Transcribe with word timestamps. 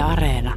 Yle 0.00 0.08
Areena. 0.08 0.54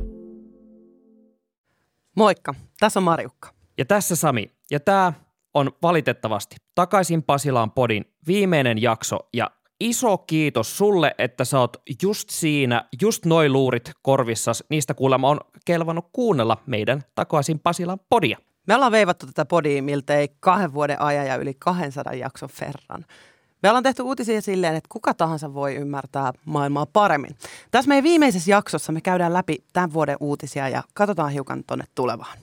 Moikka, 2.16 2.54
tässä 2.80 3.00
on 3.00 3.04
Marjukka. 3.04 3.50
Ja 3.78 3.86
tässä 3.86 4.16
Sami. 4.16 4.52
Ja 4.72 4.80
tämä 4.80 5.14
on 5.54 5.72
valitettavasti 5.82 6.56
Takaisin 6.76 7.24
Pasilaan 7.24 7.72
podin 7.72 8.06
viimeinen 8.28 8.82
jakso 8.82 9.20
ja 9.34 9.52
iso 9.80 10.18
kiitos 10.18 10.78
sulle, 10.78 11.16
että 11.18 11.46
sä 11.46 11.60
oot 11.60 11.78
just 12.04 12.30
siinä, 12.30 12.86
just 13.02 13.26
noin 13.26 13.54
luurit 13.54 13.92
korvissas. 14.02 14.64
Niistä 14.70 14.94
kuulemma 14.94 15.30
on 15.30 15.40
kelvannut 15.66 16.10
kuunnella 16.12 16.58
meidän 16.66 17.02
Takaisin 17.16 17.60
Pasilaan 17.60 18.00
podia. 18.10 18.38
Me 18.68 18.76
ollaan 18.76 18.92
veivattu 18.92 19.26
tätä 19.26 19.46
podia 19.46 19.84
miltei 19.84 20.28
kahden 20.40 20.74
vuoden 20.74 21.02
ajan 21.02 21.28
ja 21.28 21.36
yli 21.36 21.54
200 21.54 22.14
jakson 22.14 22.50
verran. 22.62 23.06
Me 23.64 23.70
ollaan 23.70 23.84
tehty 23.84 24.02
uutisia 24.02 24.42
silleen, 24.42 24.76
että 24.76 24.90
kuka 24.92 25.14
tahansa 25.14 25.54
voi 25.54 25.76
ymmärtää 25.76 26.32
maailmaa 26.46 26.86
paremmin. 26.86 27.36
Tässä 27.72 27.90
meidän 27.90 28.04
viimeisessä 28.04 28.52
jaksossa 28.52 28.92
me 28.92 29.02
käydään 29.02 29.34
läpi 29.34 29.64
tämän 29.74 29.94
vuoden 29.94 30.18
uutisia 30.20 30.70
ja 30.70 30.84
katsotaan 30.94 31.32
hiukan 31.32 31.64
tonne 31.68 31.86
tulevaan. 31.96 32.38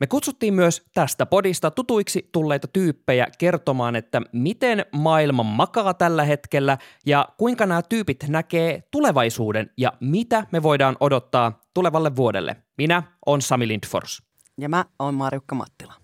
Me 0.00 0.06
kutsuttiin 0.06 0.54
myös 0.54 0.86
tästä 0.94 1.26
podista 1.26 1.70
tutuiksi 1.70 2.28
tulleita 2.32 2.68
tyyppejä 2.68 3.26
kertomaan, 3.38 3.96
että 3.96 4.22
miten 4.32 4.84
maailma 4.92 5.42
makaa 5.42 5.94
tällä 5.94 6.24
hetkellä 6.24 6.78
ja 7.06 7.28
kuinka 7.38 7.66
nämä 7.66 7.82
tyypit 7.82 8.24
näkee 8.28 8.82
tulevaisuuden 8.90 9.70
ja 9.76 9.92
mitä 10.00 10.46
me 10.52 10.62
voidaan 10.62 10.96
odottaa 11.00 11.60
tulevalle 11.74 12.16
vuodelle. 12.16 12.56
Minä 12.78 13.02
on 13.26 13.42
Sami 13.42 13.68
Lindfors. 13.68 14.22
Ja 14.58 14.68
mä 14.68 14.84
oon 14.98 15.14
Marjukka 15.14 15.54
Mattila. 15.54 15.94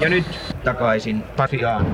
Ja 0.00 0.08
nyt 0.08 0.26
takaisin 0.64 1.22
Pasiaan. 1.36 1.86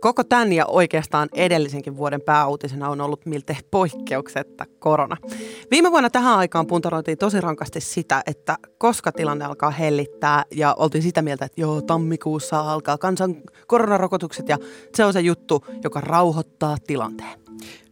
Koko 0.00 0.24
tämän 0.24 0.52
ja 0.52 0.66
oikeastaan 0.66 1.28
edellisenkin 1.34 1.96
vuoden 1.96 2.20
pääuutisena 2.20 2.88
on 2.88 3.00
ollut 3.00 3.26
miltei 3.26 3.56
poikkeuksetta 3.70 4.64
korona. 4.78 5.16
Viime 5.70 5.90
vuonna 5.90 6.10
tähän 6.10 6.38
aikaan 6.38 6.66
puntaroitiin 6.66 7.18
tosi 7.18 7.40
rankasti 7.40 7.80
sitä, 7.80 8.22
että 8.26 8.56
koska 8.78 9.12
tilanne 9.12 9.44
alkaa 9.44 9.70
hellittää 9.70 10.44
ja 10.50 10.74
oltiin 10.78 11.02
sitä 11.02 11.22
mieltä, 11.22 11.44
että 11.44 11.60
joo, 11.60 11.82
tammikuussa 11.82 12.60
alkaa 12.60 12.98
kansan 12.98 13.36
koronarokotukset 13.66 14.48
ja 14.48 14.58
se 14.94 15.04
on 15.04 15.12
se 15.12 15.20
juttu, 15.20 15.64
joka 15.84 16.00
rauhoittaa 16.00 16.76
tilanteen. 16.86 17.42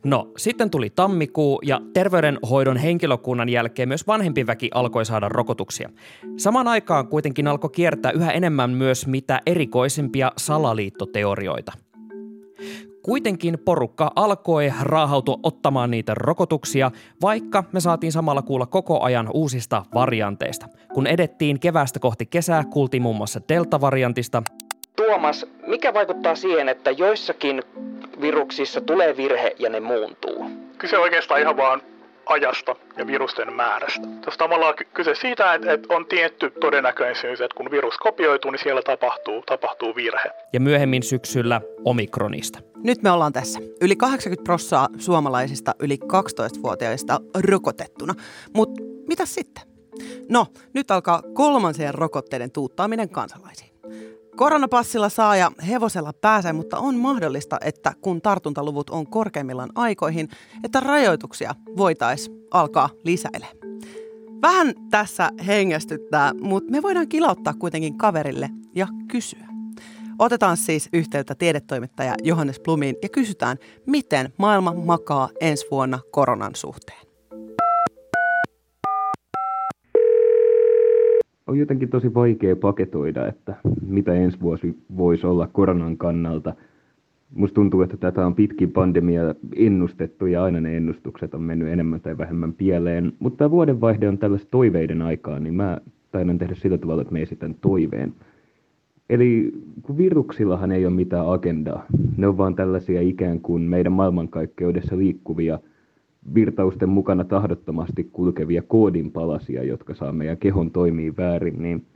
No, 0.04 0.28
sitten 0.36 0.70
tuli 0.70 0.90
tammikuu 0.90 1.60
ja 1.64 1.80
terveydenhoidon 1.92 2.76
henkilökunnan 2.76 3.48
jälkeen 3.48 3.88
myös 3.88 4.06
vanhempi 4.06 4.46
väki 4.46 4.70
alkoi 4.74 5.04
saada 5.04 5.28
rokotuksia. 5.28 5.90
Samaan 6.36 6.68
aikaan 6.68 7.06
kuitenkin 7.08 7.48
alkoi 7.48 7.70
kiertää 7.70 8.12
yhä 8.12 8.32
enemmän 8.32 8.70
myös 8.70 9.06
mitä 9.06 9.40
erikoisempia 9.46 10.32
salaliittoteorioita. 10.36 11.72
Kuitenkin 13.02 13.58
porukka 13.64 14.12
alkoi 14.16 14.72
raahautua 14.82 15.40
ottamaan 15.42 15.90
niitä 15.90 16.14
rokotuksia, 16.14 16.90
vaikka 17.22 17.64
me 17.72 17.80
saatiin 17.80 18.12
samalla 18.12 18.42
kuulla 18.42 18.66
koko 18.66 19.00
ajan 19.00 19.28
uusista 19.34 19.84
varianteista. 19.94 20.68
Kun 20.94 21.06
edettiin 21.06 21.60
kevästä 21.60 21.98
kohti 21.98 22.26
kesää, 22.26 22.64
kuultiin 22.64 23.02
muun 23.02 23.16
muassa 23.16 23.40
delta-variantista. 23.48 24.42
Tuomas, 25.06 25.46
mikä 25.66 25.94
vaikuttaa 25.94 26.34
siihen, 26.34 26.68
että 26.68 26.90
joissakin 26.90 27.62
viruksissa 28.20 28.80
tulee 28.80 29.16
virhe 29.16 29.54
ja 29.58 29.70
ne 29.70 29.80
muuntuu? 29.80 30.50
Kyse 30.78 30.98
oikeastaan 30.98 31.40
ihan 31.40 31.56
vaan 31.56 31.82
ajasta 32.26 32.76
ja 32.96 33.06
virusten 33.06 33.52
määrästä. 33.52 34.06
Tässä 34.24 34.38
tavallaan 34.38 34.74
kyse 34.94 35.14
siitä, 35.14 35.54
että, 35.54 35.72
että 35.72 35.94
on 35.94 36.06
tietty 36.06 36.50
todennäköisyys, 36.60 37.40
että 37.40 37.56
kun 37.56 37.70
virus 37.70 37.98
kopioituu, 37.98 38.50
niin 38.50 38.62
siellä 38.62 38.82
tapahtuu, 38.82 39.42
tapahtuu 39.42 39.96
virhe. 39.96 40.30
Ja 40.52 40.60
myöhemmin 40.60 41.02
syksyllä 41.02 41.60
omikronista. 41.84 42.58
Nyt 42.76 43.02
me 43.02 43.10
ollaan 43.10 43.32
tässä. 43.32 43.60
Yli 43.80 43.96
80 43.96 44.44
prossaa 44.44 44.88
suomalaisista 44.98 45.74
yli 45.78 45.98
12-vuotiaista 46.04 47.20
rokotettuna. 47.48 48.14
Mutta 48.54 48.82
mitä 49.08 49.26
sitten? 49.26 49.64
No, 50.28 50.46
nyt 50.74 50.90
alkaa 50.90 51.22
kolmansien 51.34 51.94
rokotteiden 51.94 52.50
tuuttaaminen 52.50 53.08
kansalaisiin. 53.08 53.69
Koronapassilla 54.40 55.08
saa 55.08 55.36
ja 55.36 55.52
hevosella 55.68 56.12
pääsee, 56.12 56.52
mutta 56.52 56.78
on 56.78 56.96
mahdollista, 56.96 57.58
että 57.64 57.92
kun 58.00 58.22
tartuntaluvut 58.22 58.90
on 58.90 59.06
korkeimmillaan 59.06 59.70
aikoihin, 59.74 60.28
että 60.64 60.80
rajoituksia 60.80 61.54
voitaisiin 61.76 62.36
alkaa 62.50 62.90
lisäile. 63.04 63.46
Vähän 64.42 64.74
tässä 64.90 65.30
hengästyttää, 65.46 66.32
mutta 66.40 66.70
me 66.70 66.82
voidaan 66.82 67.08
kilauttaa 67.08 67.54
kuitenkin 67.54 67.98
kaverille 67.98 68.50
ja 68.74 68.88
kysyä. 69.08 69.46
Otetaan 70.18 70.56
siis 70.56 70.88
yhteyttä 70.92 71.34
tiedetoimittaja 71.34 72.14
Johannes 72.22 72.60
Blumiin 72.60 72.96
ja 73.02 73.08
kysytään, 73.08 73.56
miten 73.86 74.32
maailma 74.38 74.74
makaa 74.74 75.28
ensi 75.40 75.66
vuonna 75.70 75.98
koronan 76.10 76.54
suhteen. 76.54 77.09
On 81.50 81.58
jotenkin 81.58 81.88
tosi 81.88 82.14
vaikea 82.14 82.56
paketoida, 82.56 83.26
että 83.26 83.54
mitä 83.86 84.14
ensi 84.14 84.40
vuosi 84.40 84.76
voisi 84.96 85.26
olla 85.26 85.46
koronan 85.46 85.96
kannalta. 85.96 86.54
Musta 87.34 87.54
tuntuu, 87.54 87.82
että 87.82 87.96
tätä 87.96 88.26
on 88.26 88.34
pitkin 88.34 88.72
pandemia 88.72 89.34
ennustettu 89.56 90.26
ja 90.26 90.44
aina 90.44 90.60
ne 90.60 90.76
ennustukset 90.76 91.34
on 91.34 91.42
mennyt 91.42 91.68
enemmän 91.68 92.00
tai 92.00 92.18
vähemmän 92.18 92.52
pieleen. 92.52 93.12
Mutta 93.18 93.36
tämä 93.36 93.50
vuodenvaihde 93.50 94.08
on 94.08 94.18
tällaista 94.18 94.48
toiveiden 94.50 95.02
aikaa, 95.02 95.38
niin 95.38 95.54
mä 95.54 95.80
taidan 96.10 96.38
tehdä 96.38 96.54
sillä 96.54 96.78
tavalla, 96.78 97.02
että 97.02 97.12
me 97.12 97.22
esitän 97.22 97.54
toiveen. 97.60 98.14
Eli 99.10 99.52
kun 99.82 99.98
viruksillahan 99.98 100.72
ei 100.72 100.86
ole 100.86 100.94
mitään 100.94 101.30
agendaa. 101.32 101.86
Ne 102.16 102.26
on 102.26 102.36
vaan 102.36 102.54
tällaisia 102.54 103.00
ikään 103.00 103.40
kuin 103.40 103.62
meidän 103.62 103.92
maailmankaikkeudessa 103.92 104.98
liikkuvia– 104.98 105.58
virtausten 106.34 106.88
mukana 106.88 107.24
tahdottomasti 107.24 108.04
kulkevia 108.12 108.62
koodinpalasia, 108.62 109.64
jotka 109.64 109.94
saa 109.94 110.12
meidän 110.12 110.38
kehon 110.38 110.70
toimii 110.70 111.16
väärin, 111.16 111.62
niin 111.62 111.86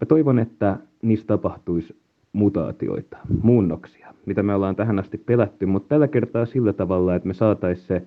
mä 0.00 0.06
toivon, 0.08 0.38
että 0.38 0.78
niistä 1.02 1.26
tapahtuisi 1.26 1.96
mutaatioita, 2.32 3.16
muunnoksia, 3.42 4.14
mitä 4.26 4.42
me 4.42 4.54
ollaan 4.54 4.76
tähän 4.76 4.98
asti 4.98 5.18
pelätty, 5.18 5.66
mutta 5.66 5.88
tällä 5.88 6.08
kertaa 6.08 6.46
sillä 6.46 6.72
tavalla, 6.72 7.14
että 7.14 7.28
me 7.28 7.34
saataisiin 7.34 7.86
se, 7.86 8.02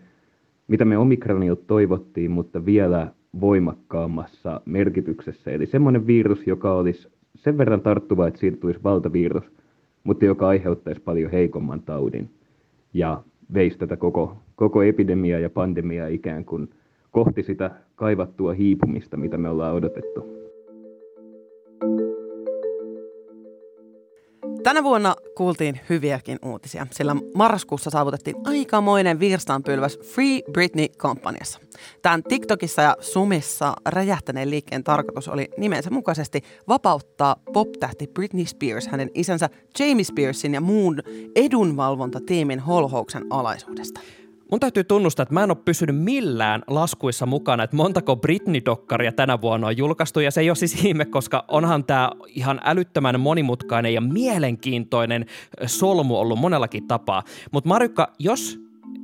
mitä 0.68 0.86
me 0.86 0.98
omikronilta 0.98 1.64
toivottiin, 1.68 2.32
mutta 2.32 2.66
vielä 2.66 3.12
voimakkaammassa 3.42 4.62
merkityksessä. 4.66 5.52
Eli 5.52 5.66
semmoinen 5.66 6.08
virus, 6.08 6.48
joka 6.48 6.74
olisi 6.74 7.08
sen 7.36 7.58
verran 7.58 7.82
tarttuva, 7.82 8.28
että 8.28 8.40
siirtyisi 8.40 8.84
valtavirus, 8.84 9.52
mutta 10.04 10.26
joka 10.26 10.48
aiheuttaisi 10.48 11.02
paljon 11.02 11.32
heikomman 11.32 11.82
taudin. 11.82 12.30
Ja 12.94 13.24
veisi 13.54 13.78
tätä 13.78 13.98
koko, 13.98 14.38
koko 14.56 14.84
epidemiaa 14.84 15.40
ja 15.40 15.50
pandemiaa 15.50 16.08
ikään 16.08 16.46
kuin 16.46 16.70
kohti 17.12 17.44
sitä 17.44 17.72
kaivattua 17.96 18.54
hiipumista, 18.54 19.18
mitä 19.18 19.38
me 19.38 19.50
ollaan 19.50 19.76
odotettu. 19.76 20.36
Tänä 24.64 24.84
vuonna 24.84 25.16
kuultiin 25.38 25.80
hyviäkin 25.90 26.40
uutisia, 26.46 26.88
sillä 26.92 27.16
marraskuussa 27.36 27.90
saavutettiin 27.90 28.36
aikamoinen 28.46 29.20
virstanpylväs 29.20 30.00
Free 30.00 30.40
Britney-kampanjassa. 30.52 31.60
Tämän 32.02 32.24
TikTokissa 32.24 32.82
ja 32.82 32.98
Sumissa 33.00 33.74
räjähtäneen 33.86 34.50
liikkeen 34.50 34.84
tarkoitus 34.84 35.28
oli 35.28 35.50
nimensä 35.58 35.90
mukaisesti 35.90 36.42
vapauttaa 36.68 37.36
pop-tähti 37.54 38.08
Britney 38.08 38.46
Spears 38.46 38.88
hänen 38.88 39.10
isänsä 39.14 39.50
Jamie 39.80 40.04
Spearsin 40.04 40.54
ja 40.54 40.62
muun 40.62 41.00
edunvalvontatiimin 41.36 42.60
holhouksen 42.60 43.26
alaisuudesta. 43.30 44.00
Mun 44.56 44.60
täytyy 44.60 44.84
tunnustaa, 44.84 45.24
että 45.24 45.34
mä 45.34 45.44
en 45.44 45.52
ole 45.52 45.58
pysynyt 45.66 46.04
millään 46.04 46.64
laskuissa 46.68 47.26
mukana, 47.26 47.64
että 47.64 47.76
montako 47.76 48.16
Britney-dokkaria 48.16 49.12
tänä 49.12 49.42
vuonna 49.42 49.68
on 49.68 49.78
julkaistu, 49.78 50.20
ja 50.20 50.32
se 50.32 50.42
ei 50.42 50.50
ole 50.50 50.56
siis 50.56 50.86
ihme, 50.86 51.06
koska 51.06 51.46
onhan 51.48 51.84
tämä 51.84 52.12
ihan 52.28 52.62
älyttömän 52.64 53.20
monimutkainen 53.20 53.94
ja 53.94 54.02
mielenkiintoinen 54.02 55.26
solmu 55.66 56.20
ollut 56.20 56.40
monellakin 56.40 56.88
tapaa. 56.88 57.24
Mutta 57.52 57.68
Marjukka, 57.68 58.14
jos 58.20 58.60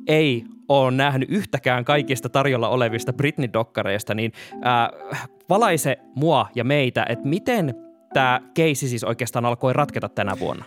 ei 0.08 0.44
ole 0.70 0.92
nähnyt 0.92 1.30
yhtäkään 1.32 1.86
kaikista 1.86 2.30
tarjolla 2.30 2.70
olevista 2.70 3.14
Britney-dokkareista, 3.14 4.14
niin 4.14 4.32
äh, 4.54 5.22
valaise 5.50 5.98
mua 6.16 6.48
ja 6.56 6.64
meitä, 6.64 7.06
että 7.10 7.28
miten 7.28 7.76
tämä 8.14 8.42
keisi 8.54 8.88
siis 8.88 9.04
oikeastaan 9.04 9.46
alkoi 9.46 9.74
ratketa 9.74 10.10
tänä 10.10 10.40
vuonna. 10.40 10.66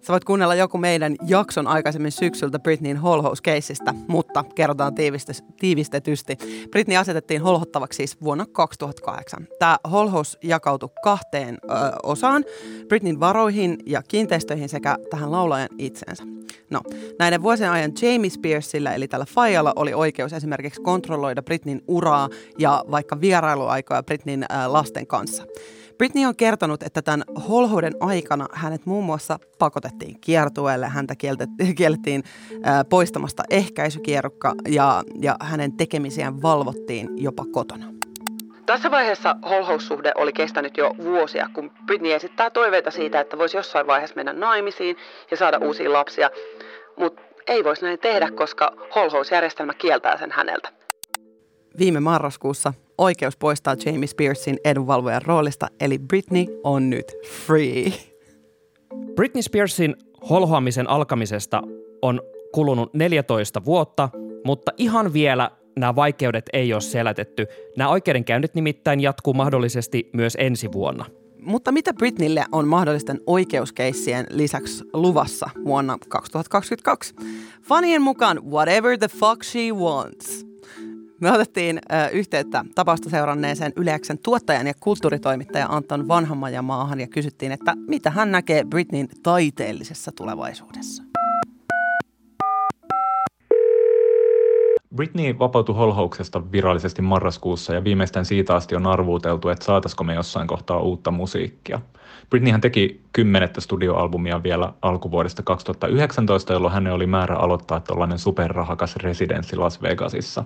Sä 0.00 0.12
voit 0.12 0.24
kuunnella 0.24 0.54
joku 0.54 0.78
meidän 0.78 1.16
jakson 1.26 1.66
aikaisemmin 1.66 2.12
syksyltä 2.12 2.58
Britneyn 2.58 2.96
holhouse-keissistä, 2.96 3.94
mutta 4.08 4.44
kerrotaan 4.54 4.94
tiivistetysti. 5.60 6.36
Britney 6.70 6.96
asetettiin 6.96 7.42
holhottavaksi 7.42 7.96
siis 7.96 8.20
vuonna 8.22 8.46
2008. 8.52 9.48
Tämä 9.58 9.78
holhous 9.90 10.38
jakautui 10.42 10.88
kahteen 11.02 11.58
ö, 11.64 11.68
osaan, 12.02 12.44
Britneyn 12.88 13.20
varoihin 13.20 13.76
ja 13.86 14.02
kiinteistöihin 14.02 14.68
sekä 14.68 14.96
tähän 15.10 15.32
laulajan 15.32 15.68
itsensä. 15.78 16.24
No, 16.70 16.80
näiden 17.18 17.42
vuosien 17.42 17.70
ajan 17.70 17.92
Jamie 18.02 18.30
Spearsilla, 18.30 18.92
eli 18.92 19.08
tällä 19.08 19.26
Fajalla, 19.28 19.72
oli 19.76 19.94
oikeus 19.94 20.32
esimerkiksi 20.32 20.80
kontrolloida 20.80 21.42
Britneyn 21.42 21.82
uraa 21.88 22.28
ja 22.58 22.84
vaikka 22.90 23.20
vierailuaikoja 23.20 24.02
Britneyn 24.02 24.42
ö, 24.42 24.46
lasten 24.66 25.06
kanssa. 25.06 25.46
Britney 25.98 26.24
on 26.24 26.36
kertonut, 26.36 26.82
että 26.82 27.02
tämän 27.02 27.24
holhouden 27.48 27.92
aikana 28.00 28.46
hänet 28.52 28.86
muun 28.86 29.04
muassa 29.04 29.38
pakotettiin 29.58 30.20
kiertueelle, 30.20 30.88
häntä 30.88 31.14
kiellettiin 31.76 32.22
poistamasta 32.88 33.42
ehkäisykierrukka 33.50 34.54
ja, 34.68 35.02
ja 35.20 35.36
hänen 35.40 35.76
tekemisiään 35.76 36.42
valvottiin 36.42 37.08
jopa 37.16 37.44
kotona. 37.52 37.86
Tässä 38.66 38.90
vaiheessa 38.90 39.36
holhoussuhde 39.42 40.12
oli 40.14 40.32
kestänyt 40.32 40.76
jo 40.76 40.94
vuosia, 41.04 41.50
kun 41.54 41.70
Britney 41.86 42.12
esittää 42.12 42.50
toiveita 42.50 42.90
siitä, 42.90 43.20
että 43.20 43.38
voisi 43.38 43.56
jossain 43.56 43.86
vaiheessa 43.86 44.16
mennä 44.16 44.32
naimisiin 44.32 44.96
ja 45.30 45.36
saada 45.36 45.58
uusia 45.58 45.92
lapsia. 45.92 46.30
Mutta 46.96 47.22
ei 47.46 47.64
voisi 47.64 47.82
näin 47.82 47.98
tehdä, 47.98 48.30
koska 48.30 48.72
holhousjärjestelmä 48.94 49.74
kieltää 49.74 50.18
sen 50.18 50.32
häneltä. 50.32 50.68
Viime 51.78 52.00
marraskuussa 52.00 52.72
oikeus 52.98 53.36
poistaa 53.36 53.76
Jamie 53.86 54.06
Spearsin 54.06 54.58
edunvalvojan 54.64 55.22
roolista, 55.22 55.66
eli 55.80 55.98
Britney 55.98 56.46
on 56.64 56.90
nyt 56.90 57.12
free. 57.46 57.92
Britney 59.14 59.42
Spearsin 59.42 59.96
holhoamisen 60.30 60.90
alkamisesta 60.90 61.62
on 62.02 62.20
kulunut 62.52 62.94
14 62.94 63.64
vuotta, 63.64 64.08
mutta 64.44 64.72
ihan 64.76 65.12
vielä 65.12 65.50
nämä 65.76 65.96
vaikeudet 65.96 66.44
ei 66.52 66.72
ole 66.72 66.80
selätetty. 66.80 67.46
Nämä 67.76 67.90
oikeudenkäynnit 67.90 68.54
nimittäin 68.54 69.00
jatkuu 69.00 69.34
mahdollisesti 69.34 70.10
myös 70.12 70.36
ensi 70.40 70.72
vuonna. 70.72 71.04
Mutta 71.40 71.72
mitä 71.72 71.94
Britneylle 71.94 72.44
on 72.52 72.68
mahdollisten 72.68 73.20
oikeuskeissien 73.26 74.26
lisäksi 74.30 74.84
luvassa 74.92 75.50
vuonna 75.64 75.98
2022? 76.08 77.14
Fanien 77.62 78.02
mukaan 78.02 78.50
whatever 78.50 78.98
the 78.98 79.08
fuck 79.08 79.44
she 79.44 79.72
wants. 79.72 80.46
Me 81.20 81.32
otettiin 81.32 81.80
yhteyttä 82.12 82.64
tapausta 82.74 83.10
seuranneeseen 83.10 83.72
Yleäksen 83.76 84.18
tuottajan 84.18 84.66
ja 84.66 84.72
kulttuuritoimittaja 84.80 85.66
Anton 85.70 86.08
Vanhammaja 86.08 86.62
maahan 86.62 87.00
ja 87.00 87.06
kysyttiin, 87.06 87.52
että 87.52 87.74
mitä 87.88 88.10
hän 88.10 88.32
näkee 88.32 88.64
Britneyn 88.64 89.08
taiteellisessa 89.22 90.12
tulevaisuudessa. 90.12 91.02
Britney 94.94 95.38
vapautui 95.38 95.74
holhouksesta 95.74 96.52
virallisesti 96.52 97.02
marraskuussa 97.02 97.74
ja 97.74 97.84
viimeistään 97.84 98.24
siitä 98.24 98.54
asti 98.54 98.76
on 98.76 98.86
arvuuteltu, 98.86 99.48
että 99.48 99.64
saataisiko 99.64 100.04
me 100.04 100.14
jossain 100.14 100.48
kohtaa 100.48 100.80
uutta 100.80 101.10
musiikkia. 101.10 101.80
Britneyhän 102.30 102.60
teki 102.60 103.00
kymmenettä 103.12 103.60
studioalbumia 103.60 104.42
vielä 104.42 104.72
alkuvuodesta 104.82 105.42
2019, 105.42 106.52
jolloin 106.52 106.74
hänen 106.74 106.92
oli 106.92 107.06
määrä 107.06 107.36
aloittaa 107.36 107.80
tällainen 107.80 108.18
superrahakas 108.18 108.96
residenssi 108.96 109.56
Las 109.56 109.82
Vegasissa. 109.82 110.44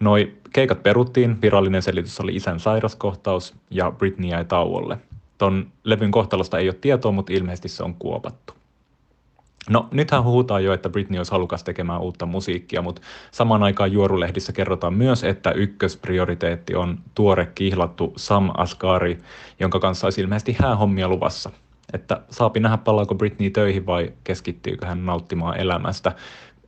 Noi 0.00 0.32
keikat 0.52 0.82
peruttiin, 0.82 1.42
virallinen 1.42 1.82
selitys 1.82 2.20
oli 2.20 2.36
isän 2.36 2.60
sairaskohtaus 2.60 3.54
ja 3.70 3.90
Britney 3.90 4.30
jäi 4.30 4.44
tauolle. 4.44 4.98
Ton 5.38 5.66
levyn 5.84 6.10
kohtalosta 6.10 6.58
ei 6.58 6.68
ole 6.68 6.76
tietoa, 6.80 7.12
mutta 7.12 7.32
ilmeisesti 7.32 7.68
se 7.68 7.84
on 7.84 7.94
kuopattu. 7.94 8.54
No 9.70 9.88
nythän 9.92 10.24
huhutaan 10.24 10.64
jo, 10.64 10.72
että 10.72 10.88
Britney 10.88 11.18
olisi 11.18 11.32
halukas 11.32 11.64
tekemään 11.64 12.00
uutta 12.00 12.26
musiikkia, 12.26 12.82
mutta 12.82 13.02
samaan 13.30 13.62
aikaan 13.62 13.92
juorulehdissä 13.92 14.52
kerrotaan 14.52 14.94
myös, 14.94 15.24
että 15.24 15.50
ykkösprioriteetti 15.50 16.74
on 16.74 16.98
tuore 17.14 17.46
kihlattu 17.54 18.12
Sam 18.16 18.50
Asghari, 18.56 19.20
jonka 19.60 19.78
kanssa 19.78 20.06
olisi 20.06 20.20
ilmeisesti 20.20 20.56
häähommia 20.58 21.08
luvassa. 21.08 21.50
Että 21.92 22.20
saapi 22.30 22.60
nähdä 22.60 22.76
palaako 22.76 23.14
Britney 23.14 23.50
töihin 23.50 23.86
vai 23.86 24.12
keskittyykö 24.24 24.86
hän 24.86 25.06
nauttimaan 25.06 25.56
elämästä. 25.56 26.12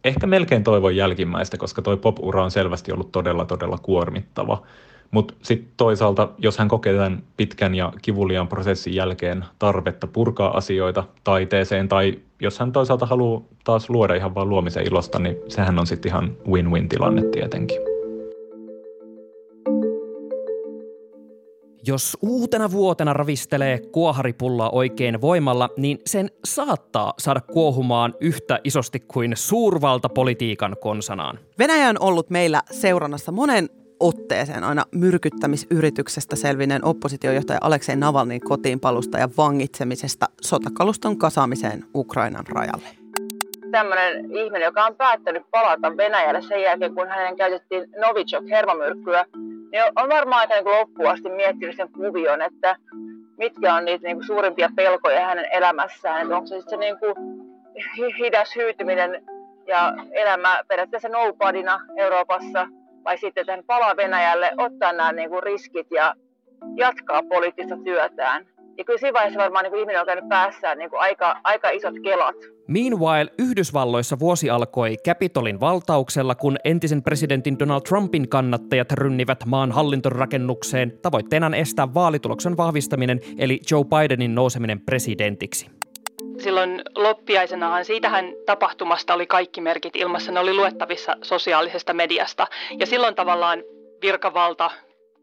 Ehkä 0.06 0.26
melkein 0.26 0.64
toivon 0.64 0.97
jälkimmäistä, 0.97 1.56
koska 1.56 1.82
toi 1.82 1.97
pop-ura 1.97 2.44
on 2.44 2.50
selvästi 2.50 2.93
ollut 2.93 3.12
todella 3.12 3.44
todella 3.44 3.79
kuormittava. 3.82 4.62
Mutta 5.11 5.35
sitten 5.43 5.73
toisaalta, 5.76 6.29
jos 6.38 6.58
hän 6.58 6.69
kokee 6.69 6.94
tämän 6.94 7.23
pitkän 7.37 7.75
ja 7.75 7.93
kivuliaan 8.03 8.49
prosessin 8.49 8.94
jälkeen 8.94 9.44
tarvetta 9.58 10.06
purkaa 10.06 10.56
asioita 10.56 11.05
taiteeseen, 11.25 11.88
tai 11.88 12.19
jos 12.41 12.58
hän 12.58 12.73
toisaalta 12.73 13.06
haluaa 13.06 13.43
taas 13.64 13.91
luoda 13.91 14.14
ihan 14.14 14.35
vain 14.35 14.49
luomisen 14.49 14.87
ilosta, 14.87 15.19
niin 15.19 15.37
sehän 15.49 15.79
on 15.79 15.87
sitten 15.87 16.11
ihan 16.11 16.37
win-win 16.49 16.88
tilanne 16.88 17.23
tietenkin. 17.23 17.95
Jos 21.87 22.17
uutena 22.23 22.71
vuotena 22.71 23.12
ravistelee 23.12 23.79
kuoharipullaa 23.93 24.71
oikein 24.71 25.21
voimalla, 25.21 25.69
niin 25.77 25.99
sen 26.06 26.31
saattaa 26.44 27.15
saada 27.19 27.41
kuohumaan 27.41 28.15
yhtä 28.21 28.59
isosti 28.65 29.00
kuin 29.00 29.33
suurvaltapolitiikan 29.37 30.77
konsanaan. 30.81 31.38
Venäjä 31.59 31.88
on 31.88 31.97
ollut 32.00 32.31
meillä 32.31 32.62
seurannassa 32.71 33.33
monen 33.33 33.69
otteeseen 34.00 34.65
aina 34.65 34.85
myrkyttämisyrityksestä 34.94 36.37
selvineen 36.37 36.85
oppositiojohtaja 36.85 37.59
Aleksei 37.62 37.97
Navalnin 37.97 38.41
kotiinpalusta 38.41 39.19
ja 39.19 39.29
vangitsemisesta 39.37 40.27
sotakaluston 40.43 41.19
kasaamiseen 41.19 41.85
Ukrainan 41.94 42.47
rajalle. 42.49 42.89
Tämmöinen 43.71 44.25
ihminen, 44.25 44.62
joka 44.62 44.87
on 44.87 44.97
päättänyt 44.97 45.43
palata 45.50 45.97
Venäjälle 45.97 46.43
sen 46.43 46.62
jälkeen, 46.62 46.94
kun 46.94 47.09
hänen 47.09 47.37
käytettiin 47.37 47.89
Novichok-hermomyrkkyä, 48.00 49.25
niin 49.84 49.93
on 49.96 50.08
varmaan 50.08 50.40
aika 50.40 50.55
niin 50.55 50.78
loppuun 50.78 51.11
asti 51.11 51.28
miettinyt 51.28 51.76
sen 51.76 51.93
kuvion, 51.93 52.43
että 52.43 52.76
mitkä 53.38 53.75
on 53.75 53.84
niitä 53.84 54.06
niin 54.06 54.17
kuin 54.17 54.26
suurimpia 54.26 54.69
pelkoja 54.76 55.26
hänen 55.26 55.46
elämässään. 55.52 56.23
Että 56.23 56.37
onko 56.37 56.46
se 56.46 56.55
sitten 56.55 56.70
se 56.70 56.76
niin 56.76 56.99
kuin 56.99 57.14
hidas 58.19 58.56
hyytyminen 58.56 59.23
ja 59.67 59.94
elämä 60.12 60.61
periaatteessa 60.69 61.08
nobodyna 61.08 61.81
Euroopassa– 61.96 62.69
vai 63.06 63.19
sitten 63.19 63.40
että 63.40 63.52
hän 63.52 63.64
palaa 63.64 63.96
Venäjälle, 63.96 64.52
ottaa 64.58 64.93
nämä 64.93 65.12
niin 65.12 65.31
kuin 65.31 65.43
riskit 65.43 65.87
ja 65.90 66.14
jatkaa 66.76 67.22
poliittista 67.22 67.76
työtään. 67.84 68.46
Ja 68.78 68.84
kyllä 68.84 68.99
siinä 68.99 69.12
vaiheessa 69.12 69.40
varmaan 69.40 69.62
niin 69.62 69.70
kuin 69.70 69.81
ihminen 69.81 70.00
on 70.00 70.06
käynyt 70.06 70.28
päässään 70.28 70.78
niin 70.78 70.90
kuin 70.90 71.00
aika, 71.00 71.40
aika 71.44 71.70
isot 71.70 71.94
kelat. 72.02 72.37
Meanwhile, 72.67 73.32
Yhdysvalloissa 73.38 74.19
vuosi 74.19 74.50
alkoi 74.50 74.96
Capitolin 75.06 75.61
valtauksella, 75.61 76.34
kun 76.34 76.56
entisen 76.64 77.02
presidentin 77.02 77.58
Donald 77.58 77.82
Trumpin 77.82 78.28
kannattajat 78.28 78.93
rynnivät 78.93 79.44
maan 79.46 79.73
hallintorakennukseen 79.73 80.99
tavoitteenaan 81.02 81.55
estää 81.55 81.94
vaalituloksen 81.94 82.56
vahvistaminen 82.56 83.20
eli 83.38 83.61
Joe 83.70 83.84
Bidenin 83.84 84.34
nouseminen 84.34 84.81
presidentiksi 84.81 85.70
silloin 86.38 86.82
loppiaisenahan 86.94 87.84
siitähän 87.84 88.25
tapahtumasta 88.46 89.14
oli 89.14 89.26
kaikki 89.26 89.61
merkit 89.61 89.96
ilmassa. 89.96 90.32
Ne 90.32 90.40
oli 90.40 90.55
luettavissa 90.55 91.17
sosiaalisesta 91.22 91.94
mediasta. 91.94 92.46
Ja 92.79 92.87
silloin 92.87 93.14
tavallaan 93.14 93.62
virkavalta 94.02 94.70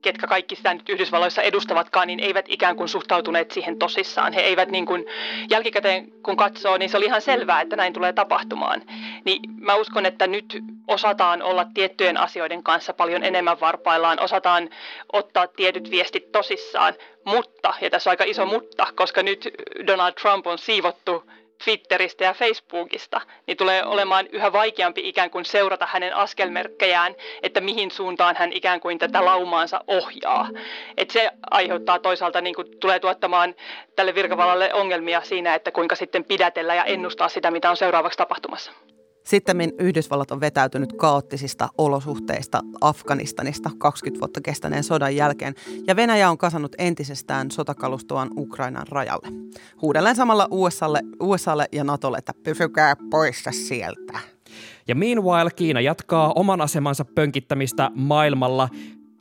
ketkä 0.03 0.27
kaikki 0.27 0.55
sitä 0.55 0.73
nyt 0.73 0.89
Yhdysvalloissa 0.89 1.41
edustavatkaan, 1.41 2.07
niin 2.07 2.19
eivät 2.19 2.45
ikään 2.47 2.75
kuin 2.75 2.89
suhtautuneet 2.89 3.51
siihen 3.51 3.79
tosissaan. 3.79 4.33
He 4.33 4.41
eivät 4.41 4.69
niin 4.69 4.85
kuin, 4.85 5.05
jälkikäteen 5.49 6.11
kun 6.23 6.37
katsoo, 6.37 6.77
niin 6.77 6.89
se 6.89 6.97
oli 6.97 7.05
ihan 7.05 7.21
selvää, 7.21 7.61
että 7.61 7.75
näin 7.75 7.93
tulee 7.93 8.13
tapahtumaan. 8.13 8.81
Niin 9.25 9.41
mä 9.59 9.75
uskon, 9.75 10.05
että 10.05 10.27
nyt 10.27 10.63
osataan 10.87 11.41
olla 11.41 11.65
tiettyjen 11.73 12.17
asioiden 12.17 12.63
kanssa 12.63 12.93
paljon 12.93 13.23
enemmän 13.23 13.59
varpaillaan, 13.59 14.19
osataan 14.19 14.69
ottaa 15.13 15.47
tietyt 15.47 15.91
viestit 15.91 16.31
tosissaan, 16.31 16.93
mutta, 17.25 17.73
ja 17.81 17.89
tässä 17.89 18.09
on 18.09 18.11
aika 18.11 18.23
iso 18.23 18.45
mutta, 18.45 18.87
koska 18.95 19.23
nyt 19.23 19.49
Donald 19.87 20.13
Trump 20.13 20.47
on 20.47 20.57
siivottu 20.57 21.23
Twitteristä 21.63 22.23
ja 22.23 22.33
Facebookista, 22.33 23.21
niin 23.47 23.57
tulee 23.57 23.85
olemaan 23.85 24.27
yhä 24.27 24.53
vaikeampi 24.53 25.07
ikään 25.09 25.29
kuin 25.29 25.45
seurata 25.45 25.87
hänen 25.91 26.15
askelmerkkejään, 26.15 27.15
että 27.43 27.61
mihin 27.61 27.91
suuntaan 27.91 28.35
hän 28.35 28.53
ikään 28.53 28.79
kuin 28.79 28.99
tätä 28.99 29.25
laumaansa 29.25 29.83
ohjaa. 29.87 30.49
Et 30.97 31.09
se 31.09 31.31
aiheuttaa 31.51 31.99
toisaalta, 31.99 32.41
niin 32.41 32.55
kuin 32.55 32.79
tulee 32.79 32.99
tuottamaan 32.99 33.55
tälle 33.95 34.15
virkavallalle 34.15 34.73
ongelmia 34.73 35.21
siinä, 35.21 35.55
että 35.55 35.71
kuinka 35.71 35.95
sitten 35.95 36.23
pidätellä 36.23 36.75
ja 36.75 36.83
ennustaa 36.83 37.29
sitä, 37.29 37.51
mitä 37.51 37.69
on 37.69 37.77
seuraavaksi 37.77 38.17
tapahtumassa. 38.17 38.71
Sitten 39.23 39.57
Yhdysvallat 39.79 40.31
on 40.31 40.39
vetäytynyt 40.39 40.93
kaoottisista 40.93 41.69
olosuhteista 41.77 42.61
Afganistanista 42.81 43.71
20 43.77 44.19
vuotta 44.19 44.41
kestäneen 44.41 44.83
sodan 44.83 45.15
jälkeen, 45.15 45.55
ja 45.87 45.95
Venäjä 45.95 46.29
on 46.29 46.37
kasannut 46.37 46.75
entisestään 46.77 47.51
sotakalustoaan 47.51 48.29
Ukrainan 48.37 48.87
rajalle. 48.87 49.27
Huudellen 49.81 50.15
samalla 50.15 50.47
USAlle, 50.51 51.01
USAlle 51.19 51.65
ja 51.71 51.83
Natolle, 51.83 52.17
että 52.17 52.33
pysykää 52.43 52.95
poissa 53.09 53.51
sieltä. 53.51 54.19
Ja 54.87 54.95
meanwhile 54.95 55.51
Kiina 55.55 55.81
jatkaa 55.81 56.33
oman 56.35 56.61
asemansa 56.61 57.05
pönkittämistä 57.05 57.91
maailmalla, 57.95 58.69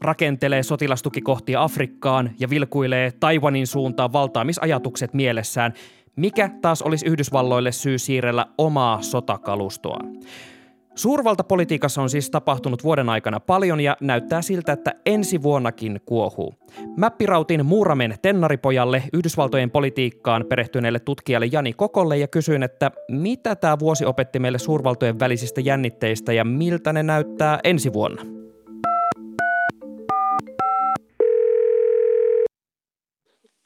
rakentelee 0.01 0.63
sotilastukikohtia 0.63 1.63
Afrikkaan 1.63 2.31
ja 2.39 2.51
vilkuilee 2.51 3.13
Taiwanin 3.21 3.67
suuntaan 3.67 4.13
valtaamisajatukset 4.13 5.15
mielessään– 5.15 5.75
mikä 6.17 6.51
taas 6.63 6.83
olisi 6.83 7.07
Yhdysvalloille 7.07 7.73
syy 7.73 7.99
siirrellä 7.99 8.47
omaa 8.59 9.03
sotakalustoa. 9.03 9.99
Suurvaltapolitiikassa 10.95 12.03
on 12.03 12.11
siis 12.11 12.31
tapahtunut 12.31 12.85
vuoden 12.85 13.09
aikana 13.09 13.41
paljon 13.41 13.81
ja 13.81 13.97
näyttää 14.01 14.43
siltä, 14.43 14.73
että 14.73 14.95
ensi 15.07 15.43
vuonnakin 15.43 16.01
kuohuu. 16.07 16.55
Mäppirautin 16.97 17.67
Muuramen 17.67 18.15
tennaripojalle 18.23 19.03
Yhdysvaltojen 19.13 19.71
politiikkaan 19.71 20.45
perehtyneelle 20.49 20.99
tutkijalle 20.99 21.49
Jani 21.53 21.73
Kokolle 21.73 22.19
ja 22.19 22.29
kysyin, 22.29 22.63
että 22.63 22.91
mitä 23.11 23.57
tämä 23.57 23.79
vuosi 23.79 24.05
opetti 24.05 24.39
meille 24.39 24.59
suurvaltojen 24.59 25.19
välisistä 25.19 25.61
jännitteistä 25.61 26.33
ja 26.33 26.45
miltä 26.45 26.93
ne 26.93 27.03
näyttää 27.03 27.61
ensi 27.65 27.93
vuonna. 27.93 28.42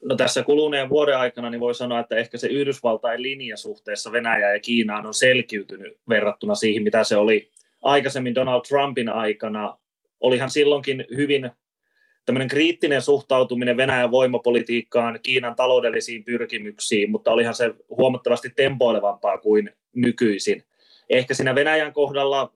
No 0.09 0.17
tässä 0.17 0.43
kuluneen 0.43 0.89
vuoden 0.89 1.19
aikana 1.19 1.51
niin 1.51 1.61
voi 1.61 1.75
sanoa, 1.75 2.01
että 2.01 2.17
ehkä 2.17 2.39
se 2.39 2.47
Yhdysvaltain 2.47 3.23
linja 3.23 3.57
suhteessa 3.57 4.13
Venäjään 4.13 4.53
ja 4.53 4.61
Kiinaan 4.61 5.07
on 5.07 5.15
selkiytynyt 5.15 5.99
verrattuna 6.09 6.55
siihen, 6.55 6.83
mitä 6.83 7.05
se 7.05 7.17
oli 7.17 7.51
aikaisemmin 7.83 8.35
Donald 8.35 8.63
Trumpin 8.69 9.09
aikana. 9.09 9.79
Olihan 10.21 10.51
silloinkin 10.51 11.05
hyvin 11.17 11.51
tämmöinen 12.27 12.49
kriittinen 12.49 13.03
suhtautuminen 13.03 13.77
Venäjän 13.77 14.11
voimapolitiikkaan, 14.11 15.21
Kiinan 15.23 15.57
taloudellisiin 15.57 16.25
pyrkimyksiin, 16.25 17.11
mutta 17.11 17.33
olihan 17.33 17.55
se 17.55 17.75
huomattavasti 17.89 18.51
tempoilevampaa 18.57 19.39
kuin 19.39 19.71
nykyisin. 19.95 20.65
Ehkä 21.11 21.35
siinä 21.35 21.55
Venäjän 21.55 21.93
kohdalla 21.93 22.53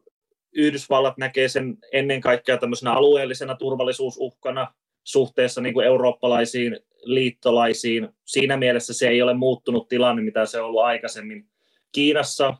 Yhdysvallat 0.53 1.19
näkee 1.19 1.49
sen 1.49 1.79
ennen 1.93 2.21
kaikkea 2.21 2.59
tämmöisenä 2.59 2.93
alueellisena 2.93 3.55
turvallisuusuhkana 3.55 4.75
suhteessa 5.05 5.61
niin 5.61 5.75
kuin 5.75 5.87
eurooppalaisiin 5.87 6.79
liittolaisiin. 7.03 8.09
Siinä 8.25 8.57
mielessä 8.57 8.95
se 8.95 9.09
ei 9.09 9.23
ole 9.23 9.35
muuttunut 9.35 9.89
tilanne, 9.89 10.23
mitä 10.23 10.47
se 10.47 10.61
on 10.61 10.67
ollut 10.67 10.83
aikaisemmin. 10.83 11.47
Kiinassa 11.93 12.55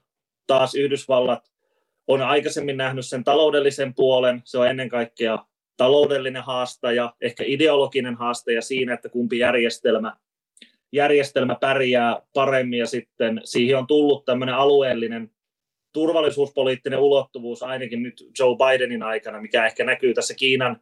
taas 0.47 0.75
Yhdysvallat 0.75 1.51
on 2.07 2.23
aikaisemmin 2.23 2.77
nähnyt 2.77 3.07
sen 3.07 3.25
taloudellisen 3.25 3.95
puolen. 3.95 4.43
Se 4.45 4.59
on 4.59 4.69
ennen 4.69 4.89
kaikkea 4.89 5.39
taloudellinen 5.77 6.43
haastaja, 6.43 7.15
ehkä 7.21 7.45
ideologinen 7.47 8.15
haastaja 8.15 8.63
siinä, 8.63 8.95
että 8.95 9.09
kumpi 9.09 9.39
järjestelmä, 9.39 10.17
järjestelmä 10.93 11.55
pärjää 11.55 12.23
paremmin 12.35 12.79
ja 12.79 12.87
sitten 12.87 13.41
siihen 13.45 13.79
on 13.79 13.87
tullut 13.87 14.25
tämmöinen 14.25 14.55
alueellinen 14.55 15.31
turvallisuuspoliittinen 15.93 16.99
ulottuvuus 16.99 17.63
ainakin 17.63 18.03
nyt 18.03 18.25
Joe 18.39 18.57
Bidenin 18.57 19.03
aikana, 19.03 19.41
mikä 19.41 19.67
ehkä 19.67 19.85
näkyy 19.85 20.15
tässä 20.15 20.35
Kiinan 20.35 20.81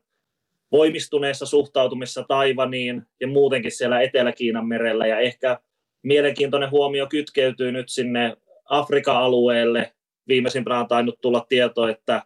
voimistuneessa 0.72 1.46
suhtautumisessa 1.46 2.24
Taivaniin 2.28 3.02
ja 3.20 3.26
muutenkin 3.26 3.72
siellä 3.72 4.00
Etelä-Kiinan 4.00 4.66
merellä 4.66 5.06
ja 5.06 5.18
ehkä 5.18 5.58
mielenkiintoinen 6.02 6.70
huomio 6.70 7.06
kytkeytyy 7.06 7.72
nyt 7.72 7.88
sinne 7.88 8.36
Afrikan 8.64 9.16
alueelle. 9.16 9.92
Viimeisimpänä 10.28 10.80
on 10.80 10.88
tainnut 10.88 11.20
tulla 11.20 11.46
tieto, 11.48 11.88
että 11.88 12.22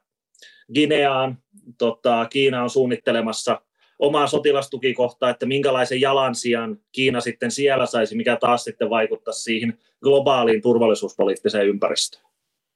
Gineaan 0.74 1.38
tota, 1.78 2.26
Kiina 2.30 2.62
on 2.62 2.70
suunnittelemassa 2.70 3.60
omaa 3.98 4.26
sotilastukikohtaa, 4.26 5.30
että 5.30 5.46
minkälaisen 5.46 6.00
jalansijan 6.00 6.78
Kiina 6.92 7.20
sitten 7.20 7.50
siellä 7.50 7.86
saisi, 7.86 8.16
mikä 8.16 8.36
taas 8.36 8.64
sitten 8.64 8.90
vaikuttaa 8.90 9.34
siihen 9.34 9.78
globaaliin 10.02 10.62
turvallisuuspoliittiseen 10.62 11.68
ympäristöön. 11.68 12.24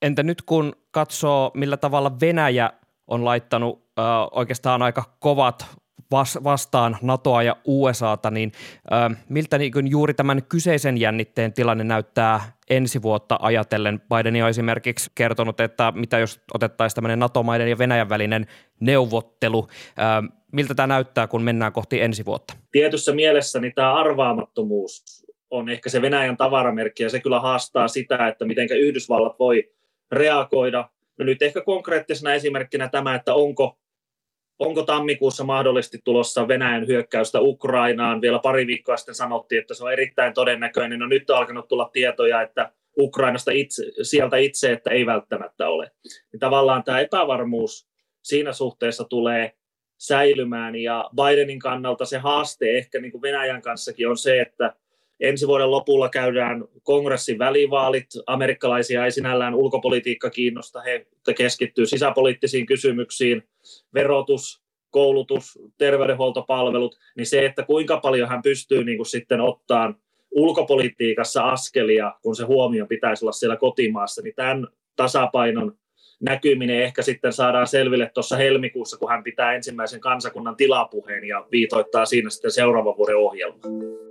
Entä 0.02 0.22
nyt 0.22 0.42
kun 0.42 0.72
katsoo, 0.90 1.50
millä 1.54 1.76
tavalla 1.76 2.20
Venäjä 2.20 2.72
on 3.06 3.24
laittanut 3.24 3.85
oikeastaan 4.32 4.82
aika 4.82 5.04
kovat 5.18 5.66
vas- 6.10 6.38
vastaan 6.44 6.96
NATOa 7.02 7.42
ja 7.42 7.56
USAta, 7.64 8.30
niin 8.30 8.52
äh, 8.92 9.24
miltä 9.28 9.58
niin 9.58 9.90
juuri 9.90 10.14
tämän 10.14 10.42
kyseisen 10.42 10.98
jännitteen 10.98 11.52
tilanne 11.52 11.84
näyttää 11.84 12.52
ensi 12.70 13.02
vuotta 13.02 13.38
ajatellen? 13.42 14.00
Biden 14.00 14.42
on 14.42 14.48
esimerkiksi 14.48 15.10
kertonut, 15.14 15.60
että 15.60 15.92
mitä 15.96 16.18
jos 16.18 16.40
otettaisiin 16.54 16.94
tämmöinen 16.94 17.18
NATO-maiden 17.18 17.70
ja 17.70 17.78
Venäjän 17.78 18.08
välinen 18.08 18.46
neuvottelu, 18.80 19.68
äh, 19.98 20.32
miltä 20.52 20.74
tämä 20.74 20.86
näyttää, 20.86 21.26
kun 21.26 21.42
mennään 21.42 21.72
kohti 21.72 22.00
ensi 22.00 22.24
vuotta? 22.24 22.54
Tietyssä 22.72 23.12
mielessä 23.12 23.60
niin 23.60 23.72
tämä 23.74 23.94
arvaamattomuus 23.94 25.26
on 25.50 25.68
ehkä 25.68 25.90
se 25.90 26.02
Venäjän 26.02 26.36
tavaramerkki, 26.36 27.02
ja 27.02 27.10
se 27.10 27.20
kyllä 27.20 27.40
haastaa 27.40 27.88
sitä, 27.88 28.28
että 28.28 28.44
miten 28.44 28.68
Yhdysvallat 28.70 29.38
voi 29.38 29.70
reagoida. 30.12 30.90
No 31.18 31.24
nyt 31.24 31.42
ehkä 31.42 31.60
konkreettisena 31.60 32.34
esimerkkinä 32.34 32.88
tämä, 32.88 33.14
että 33.14 33.34
onko 33.34 33.78
onko 34.58 34.82
tammikuussa 34.82 35.44
mahdollisesti 35.44 35.98
tulossa 36.04 36.48
Venäjän 36.48 36.86
hyökkäystä 36.86 37.40
Ukrainaan? 37.40 38.20
Vielä 38.20 38.38
pari 38.38 38.66
viikkoa 38.66 38.96
sitten 38.96 39.14
sanottiin, 39.14 39.60
että 39.60 39.74
se 39.74 39.84
on 39.84 39.92
erittäin 39.92 40.34
todennäköinen. 40.34 40.98
No 40.98 41.06
nyt 41.06 41.30
on 41.30 41.36
alkanut 41.36 41.68
tulla 41.68 41.90
tietoja, 41.92 42.42
että 42.42 42.72
Ukrainasta 42.98 43.50
itse, 43.50 43.84
sieltä 44.02 44.36
itse, 44.36 44.72
että 44.72 44.90
ei 44.90 45.06
välttämättä 45.06 45.68
ole. 45.68 45.90
Niin 46.32 46.40
tavallaan 46.40 46.84
tämä 46.84 47.00
epävarmuus 47.00 47.88
siinä 48.22 48.52
suhteessa 48.52 49.04
tulee 49.04 49.52
säilymään 49.98 50.76
ja 50.76 51.10
Bidenin 51.16 51.58
kannalta 51.58 52.04
se 52.04 52.18
haaste 52.18 52.78
ehkä 52.78 53.00
niin 53.00 53.12
kuin 53.12 53.22
Venäjän 53.22 53.62
kanssakin 53.62 54.08
on 54.08 54.16
se, 54.16 54.40
että 54.40 54.74
Ensi 55.20 55.46
vuoden 55.46 55.70
lopulla 55.70 56.08
käydään 56.08 56.64
kongressin 56.82 57.38
välivaalit. 57.38 58.06
Amerikkalaisia 58.26 59.04
ei 59.04 59.12
sinällään 59.12 59.54
ulkopolitiikka 59.54 60.30
kiinnosta. 60.30 60.80
He 60.80 61.06
keskittyy 61.36 61.86
sisäpoliittisiin 61.86 62.66
kysymyksiin, 62.66 63.42
verotus, 63.94 64.62
koulutus, 64.90 65.58
terveydenhuoltopalvelut, 65.78 66.98
niin 67.16 67.26
se, 67.26 67.46
että 67.46 67.62
kuinka 67.62 67.96
paljon 67.96 68.28
hän 68.28 68.42
pystyy 68.42 68.84
niin 68.84 68.98
kuin 68.98 69.06
sitten 69.06 69.40
ottaa 69.40 69.94
ulkopolitiikassa 70.30 71.42
askelia, 71.42 72.12
kun 72.22 72.36
se 72.36 72.44
huomio 72.44 72.86
pitäisi 72.86 73.24
olla 73.24 73.32
siellä 73.32 73.56
kotimaassa, 73.56 74.22
niin 74.22 74.34
tämän 74.34 74.66
tasapainon 74.96 75.78
näkyminen 76.20 76.82
ehkä 76.82 77.02
sitten 77.02 77.32
saadaan 77.32 77.66
selville 77.66 78.10
tuossa 78.14 78.36
helmikuussa, 78.36 78.98
kun 78.98 79.10
hän 79.10 79.22
pitää 79.22 79.54
ensimmäisen 79.54 80.00
kansakunnan 80.00 80.56
tilapuheen 80.56 81.24
ja 81.24 81.46
viitoittaa 81.52 82.06
siinä 82.06 82.30
sitten 82.30 82.50
seuraavan 82.50 82.96
vuoden 82.96 83.16
ohjelmaa. 83.16 84.05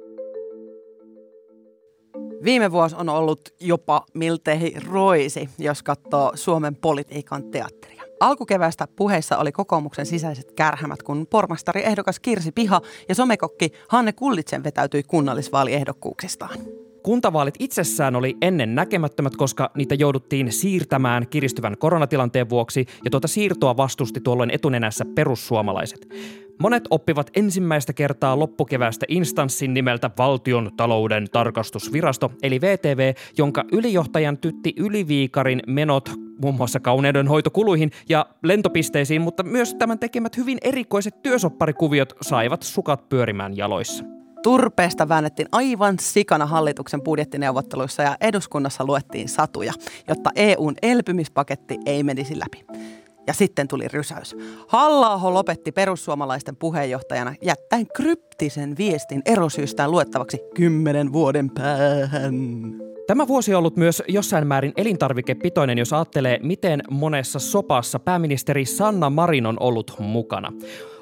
Viime 2.44 2.72
vuosi 2.72 2.96
on 2.96 3.10
ollut 3.10 3.40
jopa 3.60 4.06
miltei 4.14 4.76
roisi, 4.90 5.50
jos 5.58 5.84
katsoo 5.84 6.32
Suomen 6.36 6.76
politiikan 6.76 7.44
teatteria. 7.44 8.04
Alkukevästä 8.20 8.88
puheissa 8.96 9.38
oli 9.38 9.52
kokoomuksen 9.52 10.06
sisäiset 10.06 10.52
kärhämät, 10.52 11.04
kun 11.04 11.28
pormastari 11.30 11.84
ehdokas 11.84 12.20
Kirsi 12.20 12.52
Piha 12.52 12.82
ja 13.10 13.16
somekokki 13.16 13.72
Hanne 13.90 14.14
Kullitsen 14.14 14.64
vetäytyi 14.64 15.04
kunnallisvaaliehdokkuuksistaan. 15.04 16.60
Kuntavaalit 17.06 17.56
itsessään 17.60 18.16
oli 18.16 18.38
ennen 18.42 18.76
näkemättömät, 18.76 19.36
koska 19.36 19.72
niitä 19.76 19.96
jouduttiin 19.96 20.52
siirtämään 20.52 21.28
kiristyvän 21.28 21.78
koronatilanteen 21.78 22.50
vuoksi, 22.50 22.86
ja 23.04 23.12
tuota 23.12 23.28
siirtoa 23.28 23.78
vastusti 23.78 24.22
tuolloin 24.22 24.50
etunenässä 24.50 25.06
perussuomalaiset. 25.16 26.08
Monet 26.60 26.84
oppivat 26.90 27.30
ensimmäistä 27.36 27.94
kertaa 27.94 28.40
loppukevästä 28.40 29.06
instanssin 29.10 29.74
nimeltä 29.74 30.12
Valtion 30.18 30.72
talouden 30.78 31.28
tarkastusvirasto, 31.32 32.32
eli 32.44 32.62
VTV, 32.62 33.14
jonka 33.38 33.64
ylijohtajan 33.72 34.38
tytti 34.38 34.74
Yliviikarin 34.78 35.60
menot 35.68 36.10
muun 36.42 36.56
muassa 36.56 36.80
kauneudenhoitokuluihin 36.80 37.92
ja 38.10 38.26
lentopisteisiin, 38.44 39.22
mutta 39.22 39.44
myös 39.44 39.76
tämän 39.76 40.00
tekemät 40.00 40.38
hyvin 40.38 40.58
erikoiset 40.62 41.22
työsopparikuviot 41.24 42.14
saivat 42.22 42.62
sukat 42.64 43.10
pyörimään 43.10 43.58
jaloissa. 43.58 44.15
Turpeesta 44.46 45.10
väännettiin 45.10 45.48
aivan 45.52 45.96
sikana 46.00 46.46
hallituksen 46.46 47.02
budjettineuvotteluissa 47.02 48.04
ja 48.04 48.18
eduskunnassa 48.22 48.86
luettiin 48.86 49.30
satuja, 49.30 49.74
jotta 50.08 50.30
EUn 50.36 50.74
elpymispaketti 50.82 51.78
ei 51.86 52.04
menisi 52.04 52.40
läpi. 52.40 52.66
Ja 53.28 53.34
sitten 53.34 53.68
tuli 53.68 53.88
rysäys. 53.88 54.36
halla 54.68 55.34
lopetti 55.34 55.72
perussuomalaisten 55.72 56.56
puheenjohtajana 56.56 57.36
jättäen 57.42 57.88
kryptisen 57.96 58.78
viestin 58.78 59.22
erosyystään 59.26 59.92
luettavaksi 59.92 60.40
kymmenen 60.56 61.14
vuoden 61.14 61.50
päähän. 61.50 62.36
Tämä 63.08 63.28
vuosi 63.28 63.54
on 63.54 63.60
ollut 63.60 63.78
myös 63.78 64.04
jossain 64.08 64.48
määrin 64.48 64.74
elintarvikepitoinen, 64.78 65.78
jos 65.78 65.94
ajattelee, 65.94 66.40
miten 66.44 66.82
monessa 66.90 67.40
sopassa 67.40 68.00
pääministeri 68.00 68.66
Sanna 68.66 69.10
Marin 69.10 69.46
on 69.46 69.58
ollut 69.60 69.94
mukana. 70.00 70.54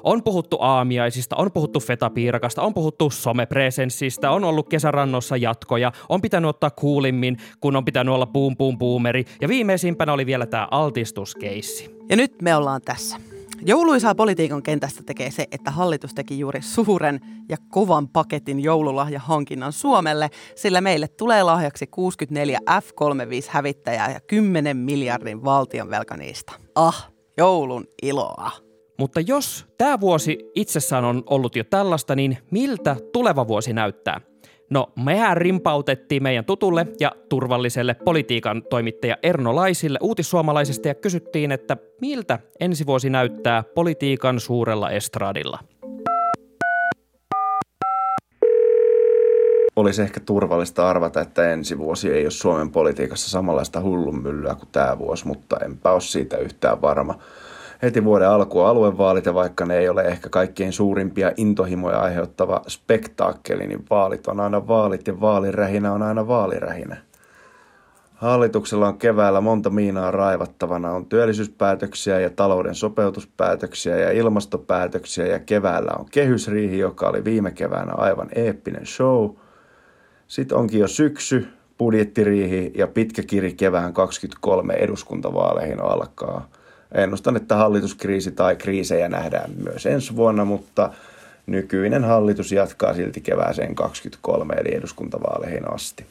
On 0.02 0.22
puhuttu 0.22 0.56
aamiaisista, 0.60 1.36
on 1.36 1.52
puhuttu 1.52 1.80
fetapiirakasta, 1.80 2.62
on 2.62 2.74
puhuttu 2.74 3.10
somepresenssistä, 3.10 4.30
on 4.30 4.44
ollut 4.44 4.68
kesärannossa 4.68 5.36
jatkoja, 5.36 5.92
on 6.08 6.22
pitänyt 6.22 6.48
ottaa 6.48 6.70
kuulimmin, 6.70 7.36
kun 7.60 7.76
on 7.76 7.84
pitänyt 7.84 8.14
olla 8.14 8.26
boom 8.26 8.56
boom 8.56 8.78
boomeri 8.78 9.24
ja 9.40 9.48
viimeisimpänä 9.48 10.12
oli 10.12 10.26
vielä 10.26 10.46
tämä 10.46 10.68
altistuskeissi. 10.70 11.96
Ja 12.08 12.16
nyt 12.16 12.42
me 12.42 12.56
ollaan 12.56 12.80
tässä. 12.84 13.16
Jouluisaa 13.62 14.14
politiikan 14.14 14.62
kentästä 14.62 15.02
tekee 15.06 15.30
se, 15.30 15.46
että 15.52 15.70
hallitus 15.70 16.14
teki 16.14 16.38
juuri 16.38 16.62
suuren 16.62 17.20
ja 17.48 17.56
kovan 17.70 18.08
paketin 18.08 18.60
joululahjahankinnan 18.60 19.72
Suomelle, 19.72 20.30
sillä 20.56 20.80
meille 20.80 21.08
tulee 21.08 21.42
lahjaksi 21.42 21.86
64 21.86 22.58
F-35 22.80 23.48
hävittäjää 23.48 24.12
ja 24.12 24.20
10 24.20 24.76
miljardin 24.76 25.44
valtion 25.44 25.90
velka 25.90 26.16
niistä. 26.16 26.52
Ah, 26.74 27.12
joulun 27.36 27.84
iloa. 28.02 28.50
Mutta 28.98 29.20
jos 29.20 29.66
tämä 29.78 30.00
vuosi 30.00 30.38
itsessään 30.54 31.04
on 31.04 31.22
ollut 31.26 31.56
jo 31.56 31.64
tällaista, 31.64 32.14
niin 32.14 32.38
miltä 32.50 32.96
tuleva 33.12 33.48
vuosi 33.48 33.72
näyttää? 33.72 34.20
No, 34.70 34.92
mehän 35.04 35.36
rimpautettiin 35.36 36.22
meidän 36.22 36.44
tutulle 36.44 36.86
ja 37.00 37.12
turvalliselle 37.28 37.94
politiikan 37.94 38.62
toimittaja 38.70 39.16
Erno 39.22 39.56
Laisille 39.56 39.98
uutissuomalaisesta 40.02 40.88
ja 40.88 40.94
kysyttiin, 40.94 41.52
että 41.52 41.76
miltä 42.00 42.38
ensi 42.60 42.86
vuosi 42.86 43.10
näyttää 43.10 43.64
politiikan 43.74 44.40
suurella 44.40 44.90
estradilla. 44.90 45.58
Olisi 49.76 50.02
ehkä 50.02 50.20
turvallista 50.20 50.88
arvata, 50.88 51.20
että 51.20 51.52
ensi 51.52 51.78
vuosi 51.78 52.10
ei 52.10 52.24
ole 52.24 52.30
Suomen 52.30 52.70
politiikassa 52.70 53.30
samanlaista 53.30 53.80
hullunmyllyä 53.80 54.54
kuin 54.54 54.68
tämä 54.72 54.98
vuosi, 54.98 55.26
mutta 55.26 55.56
enpä 55.64 55.92
ole 55.92 56.00
siitä 56.00 56.36
yhtään 56.36 56.82
varma 56.82 57.18
heti 57.84 58.04
vuoden 58.04 58.28
alku 58.28 58.60
aluevaalit 58.60 59.26
ja 59.26 59.34
vaikka 59.34 59.66
ne 59.66 59.78
ei 59.78 59.88
ole 59.88 60.02
ehkä 60.02 60.28
kaikkein 60.28 60.72
suurimpia 60.72 61.32
intohimoja 61.36 62.00
aiheuttava 62.00 62.62
spektaakkeli, 62.68 63.66
niin 63.66 63.84
vaalit 63.90 64.26
on 64.26 64.40
aina 64.40 64.68
vaalit 64.68 65.06
ja 65.06 65.20
vaalirähinä 65.20 65.92
on 65.92 66.02
aina 66.02 66.28
vaalirähinä. 66.28 66.96
Hallituksella 68.14 68.88
on 68.88 68.98
keväällä 68.98 69.40
monta 69.40 69.70
miinaa 69.70 70.10
raivattavana. 70.10 70.90
On 70.90 71.06
työllisyyspäätöksiä 71.06 72.20
ja 72.20 72.30
talouden 72.30 72.74
sopeutuspäätöksiä 72.74 73.96
ja 73.96 74.10
ilmastopäätöksiä 74.10 75.26
ja 75.26 75.38
keväällä 75.38 75.92
on 75.98 76.06
kehysriihi, 76.10 76.78
joka 76.78 77.08
oli 77.08 77.24
viime 77.24 77.50
keväänä 77.50 77.92
aivan 77.92 78.28
eeppinen 78.34 78.86
show. 78.86 79.30
Sitten 80.26 80.58
onkin 80.58 80.80
jo 80.80 80.88
syksy, 80.88 81.48
budjettiriihi 81.78 82.72
ja 82.74 82.86
pitkä 82.86 83.22
kiri 83.22 83.52
kevään 83.52 83.92
23 83.92 84.74
eduskuntavaaleihin 84.74 85.80
alkaa. 85.80 86.48
Ennustan, 86.94 87.36
että 87.36 87.56
hallituskriisi 87.56 88.30
tai 88.30 88.56
kriisejä 88.56 89.08
nähdään 89.08 89.50
myös 89.64 89.86
ensi 89.86 90.16
vuonna, 90.16 90.44
mutta 90.44 90.90
nykyinen 91.46 92.04
hallitus 92.04 92.52
jatkaa 92.52 92.94
silti 92.94 93.20
kevääseen 93.20 93.74
23 93.74 94.54
eli 94.54 94.74
eduskuntavaaleihin 94.74 95.72
asti. 95.74 96.06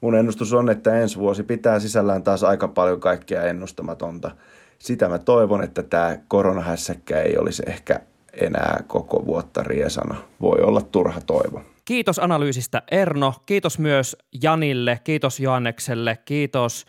Mun 0.00 0.14
ennustus 0.14 0.52
on, 0.52 0.70
että 0.70 1.00
ensi 1.00 1.18
vuosi 1.18 1.42
pitää 1.42 1.80
sisällään 1.80 2.22
taas 2.22 2.44
aika 2.44 2.68
paljon 2.68 3.00
kaikkea 3.00 3.42
ennustamatonta. 3.42 4.30
Sitä 4.78 5.08
mä 5.08 5.18
toivon, 5.18 5.64
että 5.64 5.82
tämä 5.82 6.18
koronahässäkkä 6.28 7.20
ei 7.20 7.38
olisi 7.38 7.62
ehkä 7.66 8.00
enää 8.32 8.84
koko 8.86 9.26
vuotta 9.26 9.62
riesana. 9.62 10.14
Voi 10.40 10.58
olla 10.60 10.80
turha 10.80 11.20
toivo. 11.20 11.62
Kiitos 11.84 12.18
analyysistä 12.18 12.82
Erno, 12.90 13.34
kiitos 13.46 13.78
myös 13.78 14.16
Janille, 14.42 15.00
kiitos 15.04 15.40
Joannekselle, 15.40 16.18
kiitos 16.24 16.86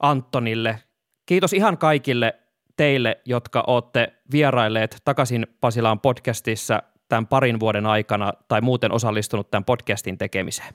Antonille, 0.00 0.78
kiitos 1.26 1.52
ihan 1.52 1.78
kaikille 1.78 2.39
teille, 2.80 3.20
jotka 3.24 3.64
olette 3.66 4.12
vierailleet 4.32 4.96
takaisin 5.04 5.46
Pasilaan 5.60 6.00
podcastissa 6.00 6.82
tämän 7.08 7.26
parin 7.26 7.60
vuoden 7.60 7.86
aikana 7.86 8.32
tai 8.48 8.60
muuten 8.60 8.92
osallistunut 8.92 9.50
tämän 9.50 9.64
podcastin 9.64 10.18
tekemiseen. 10.18 10.74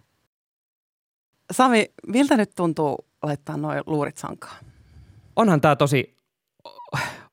Sami, 1.51 1.91
miltä 2.07 2.38
nyt 2.38 2.51
tuntuu 2.55 3.07
laittaa 3.24 3.57
noin 3.57 3.83
luurit 3.85 4.17
sankaan? 4.17 4.57
Onhan 5.35 5.62
tämä 5.62 5.75
tosi 5.75 6.17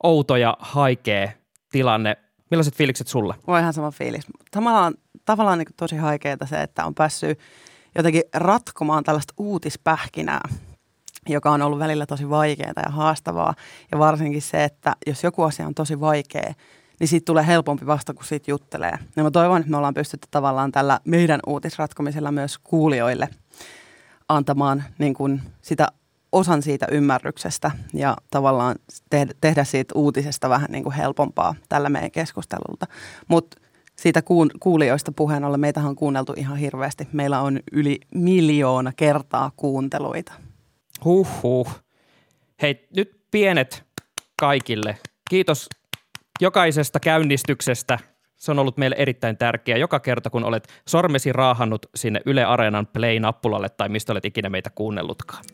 outo 0.02 0.36
ja 0.36 0.56
haikea 0.58 1.32
tilanne. 1.72 2.16
Millaiset 2.50 2.74
fiilikset 2.74 3.08
sulle? 3.08 3.34
Voi 3.46 3.60
ihan 3.60 3.72
sama 3.72 3.90
fiilis. 3.90 4.26
Tavallaan, 4.50 4.94
tavallaan 5.24 5.58
niin 5.58 5.68
tosi 5.76 5.96
haikeaa 5.96 6.36
se, 6.44 6.62
että 6.62 6.84
on 6.84 6.94
päässyt 6.94 7.38
jotenkin 7.94 8.22
ratkomaan 8.34 9.04
tällaista 9.04 9.34
uutispähkinää, 9.38 10.40
joka 11.28 11.50
on 11.50 11.62
ollut 11.62 11.78
välillä 11.78 12.06
tosi 12.06 12.30
vaikeaa 12.30 12.72
ja 12.86 12.90
haastavaa. 12.90 13.54
Ja 13.92 13.98
varsinkin 13.98 14.42
se, 14.42 14.64
että 14.64 14.96
jos 15.06 15.24
joku 15.24 15.42
asia 15.42 15.66
on 15.66 15.74
tosi 15.74 16.00
vaikea, 16.00 16.54
niin 17.00 17.08
siitä 17.08 17.24
tulee 17.24 17.46
helpompi 17.46 17.86
vasta, 17.86 18.14
kun 18.14 18.24
siitä 18.24 18.50
juttelee. 18.50 18.98
Ja 19.16 19.22
mä 19.22 19.30
toivon, 19.30 19.60
että 19.60 19.70
me 19.70 19.76
ollaan 19.76 19.94
pystytty 19.94 20.28
tavallaan 20.30 20.72
tällä 20.72 21.00
meidän 21.04 21.40
uutisratkomisella 21.46 22.32
myös 22.32 22.58
kuulijoille– 22.58 23.28
antamaan 24.28 24.84
niin 24.98 25.14
kuin 25.14 25.42
sitä 25.62 25.88
osan 26.32 26.62
siitä 26.62 26.86
ymmärryksestä 26.90 27.70
ja 27.94 28.16
tavallaan 28.30 28.76
tehdä, 29.40 29.64
siitä 29.64 29.92
uutisesta 29.94 30.48
vähän 30.48 30.70
niin 30.70 30.84
kuin 30.84 30.94
helpompaa 30.94 31.54
tällä 31.68 31.88
meidän 31.88 32.10
keskustelulta. 32.10 32.86
Mutta 33.28 33.56
siitä 33.96 34.22
kuulijoista 34.60 35.12
puheen 35.12 35.44
ollen, 35.44 35.60
meitähän 35.60 35.88
on 35.88 35.96
kuunneltu 35.96 36.34
ihan 36.36 36.56
hirveästi. 36.56 37.08
Meillä 37.12 37.40
on 37.40 37.60
yli 37.72 38.00
miljoona 38.14 38.92
kertaa 38.96 39.50
kuunteluita. 39.56 40.32
Huhhuh. 41.04 41.82
Hei, 42.62 42.88
nyt 42.96 43.20
pienet 43.30 43.84
kaikille. 44.40 44.98
Kiitos 45.30 45.68
jokaisesta 46.40 47.00
käynnistyksestä 47.00 47.98
se 48.36 48.50
on 48.50 48.58
ollut 48.58 48.76
meille 48.76 48.96
erittäin 48.98 49.36
tärkeää 49.36 49.78
joka 49.78 50.00
kerta, 50.00 50.30
kun 50.30 50.44
olet 50.44 50.68
sormesi 50.88 51.32
raahannut 51.32 51.86
sinne 51.94 52.20
Yle 52.26 52.44
Areenan 52.44 52.86
play-nappulalle 52.86 53.68
tai 53.68 53.88
mistä 53.88 54.12
olet 54.12 54.24
ikinä 54.24 54.48
meitä 54.48 54.70
kuunnellutkaan. 54.70 55.44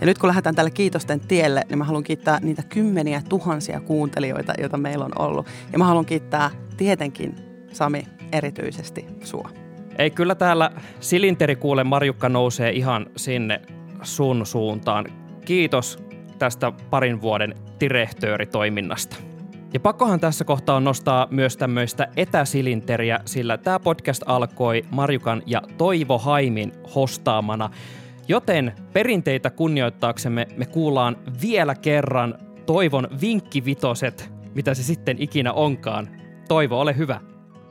Ja 0.00 0.06
nyt 0.06 0.18
kun 0.18 0.28
lähdetään 0.28 0.54
tälle 0.54 0.70
kiitosten 0.70 1.20
tielle, 1.20 1.62
niin 1.68 1.78
mä 1.78 1.84
haluan 1.84 2.04
kiittää 2.04 2.38
niitä 2.40 2.62
kymmeniä 2.62 3.22
tuhansia 3.28 3.80
kuuntelijoita, 3.80 4.52
joita 4.58 4.76
meillä 4.76 5.04
on 5.04 5.18
ollut. 5.18 5.46
Ja 5.72 5.78
mä 5.78 5.84
haluan 5.84 6.06
kiittää 6.06 6.50
tietenkin, 6.76 7.36
Sami, 7.72 8.06
erityisesti 8.32 9.06
sua. 9.24 9.61
Ei, 9.98 10.10
kyllä 10.10 10.34
täällä 10.34 10.70
silinterikuule 11.00 11.84
Marjukka 11.84 12.28
nousee 12.28 12.70
ihan 12.70 13.06
sinne 13.16 13.60
sun 14.02 14.46
suuntaan. 14.46 15.06
Kiitos 15.44 15.98
tästä 16.38 16.72
parin 16.90 17.20
vuoden 17.20 17.54
direhtööritoiminnasta. 17.80 19.16
Ja 19.74 19.80
pakkohan 19.80 20.20
tässä 20.20 20.44
kohtaa 20.44 20.76
on 20.76 20.84
nostaa 20.84 21.28
myös 21.30 21.56
tämmöistä 21.56 22.08
etäsilinteriä, 22.16 23.20
sillä 23.24 23.58
tämä 23.58 23.78
podcast 23.78 24.22
alkoi 24.26 24.84
Marjukan 24.90 25.42
ja 25.46 25.62
Toivo 25.78 26.18
Haimin 26.18 26.72
hostaamana. 26.94 27.70
Joten 28.28 28.72
perinteitä 28.92 29.50
kunnioittaaksemme 29.50 30.46
me 30.56 30.66
kuullaan 30.66 31.16
vielä 31.42 31.74
kerran 31.74 32.34
Toivon 32.66 33.08
vinkkivitoset, 33.20 34.30
mitä 34.54 34.74
se 34.74 34.82
sitten 34.82 35.16
ikinä 35.22 35.52
onkaan. 35.52 36.08
Toivo, 36.48 36.80
ole 36.80 36.96
hyvä. 36.96 37.20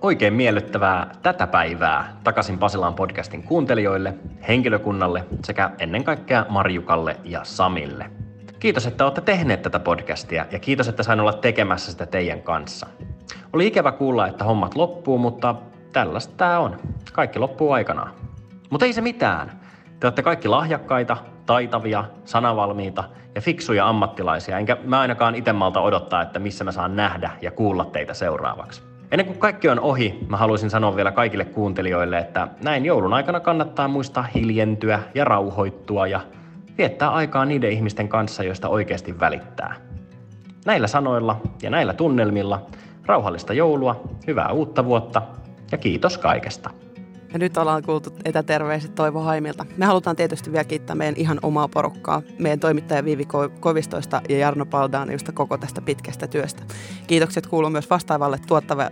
Oikein 0.01 0.33
miellyttävää 0.33 1.11
tätä 1.21 1.47
päivää 1.47 2.17
takaisin 2.23 2.57
Pasilaan 2.57 2.93
podcastin 2.93 3.43
kuuntelijoille, 3.43 4.13
henkilökunnalle 4.47 5.25
sekä 5.43 5.71
ennen 5.79 6.03
kaikkea 6.03 6.45
Marjukalle 6.49 7.17
ja 7.23 7.43
Samille. 7.43 8.11
Kiitos, 8.59 8.85
että 8.85 9.03
olette 9.03 9.21
tehneet 9.21 9.61
tätä 9.61 9.79
podcastia 9.79 10.45
ja 10.51 10.59
kiitos, 10.59 10.87
että 10.87 11.03
sain 11.03 11.19
olla 11.19 11.33
tekemässä 11.33 11.91
sitä 11.91 12.05
teidän 12.05 12.41
kanssa. 12.41 12.87
Oli 13.53 13.67
ikävä 13.67 13.91
kuulla, 13.91 14.27
että 14.27 14.43
hommat 14.43 14.75
loppuu, 14.75 15.17
mutta 15.17 15.55
tällaista 15.93 16.33
tämä 16.37 16.59
on. 16.59 16.79
Kaikki 17.13 17.39
loppuu 17.39 17.71
aikanaan. 17.71 18.11
Mutta 18.69 18.85
ei 18.85 18.93
se 18.93 19.01
mitään. 19.01 19.59
Te 19.99 20.07
olette 20.07 20.23
kaikki 20.23 20.47
lahjakkaita, 20.47 21.17
taitavia, 21.45 22.03
sanavalmiita 22.25 23.03
ja 23.35 23.41
fiksuja 23.41 23.89
ammattilaisia, 23.89 24.57
enkä 24.57 24.77
mä 24.83 24.99
ainakaan 24.99 25.35
itse 25.35 25.53
malta 25.53 25.81
odottaa, 25.81 26.21
että 26.21 26.39
missä 26.39 26.63
mä 26.63 26.71
saan 26.71 26.95
nähdä 26.95 27.31
ja 27.41 27.51
kuulla 27.51 27.85
teitä 27.85 28.13
seuraavaksi. 28.13 28.90
Ennen 29.11 29.25
kuin 29.25 29.39
kaikki 29.39 29.69
on 29.69 29.79
ohi, 29.79 30.19
mä 30.29 30.37
haluaisin 30.37 30.69
sanoa 30.69 30.95
vielä 30.95 31.11
kaikille 31.11 31.45
kuuntelijoille, 31.45 32.17
että 32.17 32.47
näin 32.63 32.85
joulun 32.85 33.13
aikana 33.13 33.39
kannattaa 33.39 33.87
muistaa 33.87 34.23
hiljentyä 34.23 34.99
ja 35.15 35.25
rauhoittua 35.25 36.07
ja 36.07 36.19
viettää 36.77 37.09
aikaa 37.09 37.45
niiden 37.45 37.71
ihmisten 37.71 38.09
kanssa, 38.09 38.43
joista 38.43 38.69
oikeasti 38.69 39.19
välittää. 39.19 39.75
Näillä 40.65 40.87
sanoilla 40.87 41.41
ja 41.61 41.69
näillä 41.69 41.93
tunnelmilla 41.93 42.65
rauhallista 43.05 43.53
joulua, 43.53 44.01
hyvää 44.27 44.51
uutta 44.51 44.85
vuotta 44.85 45.21
ja 45.71 45.77
kiitos 45.77 46.17
kaikesta. 46.17 46.69
Ja 47.33 47.39
nyt 47.39 47.57
ollaan 47.57 47.83
kuultu 47.83 48.13
etäterveiset 48.25 48.95
Toivo 48.95 49.21
Haimilta. 49.21 49.65
Me 49.77 49.85
halutaan 49.85 50.15
tietysti 50.15 50.51
vielä 50.51 50.63
kiittää 50.63 50.95
meidän 50.95 51.15
ihan 51.17 51.39
omaa 51.41 51.67
porukkaa, 51.67 52.21
meidän 52.39 52.59
toimittaja 52.59 53.05
Viivi 53.05 53.25
Kovistoista 53.59 54.21
ja 54.29 54.37
Jarno 54.37 54.65
Paldaanista 54.65 55.31
koko 55.31 55.57
tästä 55.57 55.81
pitkästä 55.81 56.27
työstä. 56.27 56.63
Kiitokset 57.07 57.47
kuuluu 57.47 57.69
myös 57.69 57.89
vastaavalle 57.89 58.37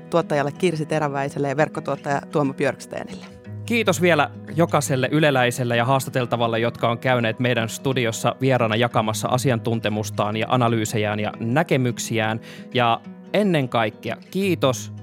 tuottajalle 0.10 0.52
Kirsi 0.52 0.86
Teräväiselle 0.86 1.50
ja 1.50 1.58
verkkotuottaja 1.58 2.22
Tuomo 2.32 2.54
Björksteenille. 2.54 3.26
Kiitos 3.66 4.02
vielä 4.02 4.32
jokaiselle 4.56 5.10
yleläiselle 5.12 5.78
ja 5.78 5.86
haastateltavalle, 5.86 6.60
jotka 6.60 6.90
on 6.90 6.98
käyneet 6.98 7.40
meidän 7.40 7.70
studiossa 7.70 8.36
vieraana 8.42 8.76
jakamassa 8.76 9.28
asiantuntemustaan 9.28 10.38
ja 10.38 10.46
analyysejään 10.50 11.20
ja 11.20 11.34
näkemyksiään. 11.40 12.40
Ja 12.74 13.02
ennen 13.34 13.70
kaikkea 13.70 14.18
kiitos 14.32 14.94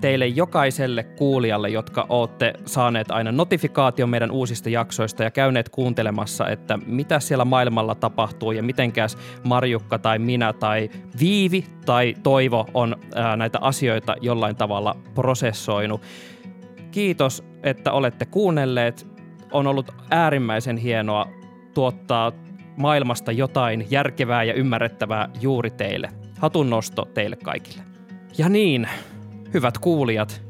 teille 0.00 0.26
jokaiselle 0.26 1.04
kuulijalle, 1.04 1.68
jotka 1.68 2.06
olette 2.08 2.52
saaneet 2.64 3.10
aina 3.10 3.32
notifikaation 3.32 4.08
meidän 4.08 4.30
uusista 4.30 4.68
jaksoista 4.68 5.22
ja 5.22 5.30
käyneet 5.30 5.68
kuuntelemassa, 5.68 6.48
että 6.48 6.78
mitä 6.86 7.20
siellä 7.20 7.44
maailmalla 7.44 7.94
tapahtuu 7.94 8.52
ja 8.52 8.62
mitenkäs 8.62 9.18
Marjukka 9.44 9.98
tai 9.98 10.18
minä 10.18 10.52
tai 10.52 10.90
Viivi 11.20 11.64
tai 11.86 12.14
Toivo 12.22 12.66
on 12.74 12.96
näitä 13.36 13.58
asioita 13.60 14.16
jollain 14.20 14.56
tavalla 14.56 14.96
prosessoinut. 15.14 16.02
Kiitos, 16.90 17.44
että 17.62 17.92
olette 17.92 18.26
kuunnelleet. 18.26 19.06
On 19.52 19.66
ollut 19.66 19.94
äärimmäisen 20.10 20.76
hienoa 20.76 21.26
tuottaa 21.74 22.32
maailmasta 22.76 23.32
jotain 23.32 23.86
järkevää 23.90 24.44
ja 24.44 24.54
ymmärrettävää 24.54 25.28
juuri 25.40 25.70
teille. 25.70 26.08
Hatun 26.38 26.70
nosto 26.70 27.04
teille 27.14 27.36
kaikille. 27.36 27.82
Ja 28.38 28.48
niin, 28.48 28.88
hyvät 29.54 29.78
kuulijat, 29.78 30.42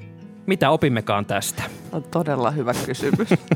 mitä 0.46 0.70
opimmekaan 0.70 1.26
tästä? 1.26 1.62
On 1.92 2.02
todella 2.02 2.50
hyvä 2.50 2.74
kysymys. 2.86 3.28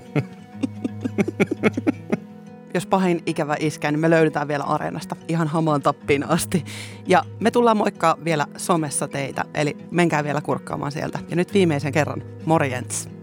jos 2.75 2.87
pahin 2.87 3.23
ikävä 3.27 3.57
iskää, 3.61 3.91
niin 3.91 4.01
me 4.01 4.11
löydetään 4.11 4.49
vielä 4.49 4.65
areenasta 4.65 5.17
ihan 5.29 5.49
hamaan 5.49 5.83
tappiin 5.83 6.31
asti. 6.31 6.65
Ja 7.07 7.25
me 7.41 7.51
tullaan 7.51 7.77
moikkaa 7.77 8.17
vielä 8.25 8.47
somessa 8.57 9.09
teitä, 9.09 9.45
eli 9.55 9.77
menkää 9.91 10.25
vielä 10.25 10.41
kurkkaamaan 10.41 10.93
sieltä. 10.93 11.19
Ja 11.29 11.37
nyt 11.37 11.55
viimeisen 11.55 11.93
kerran, 11.93 12.23
morjens! 12.45 13.14